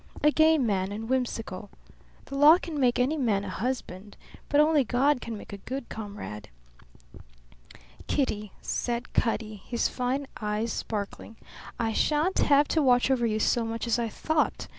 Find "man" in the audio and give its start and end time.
0.57-0.91, 3.17-3.43